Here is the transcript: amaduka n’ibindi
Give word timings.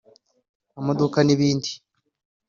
amaduka 0.79 1.17
n’ibindi 1.23 1.71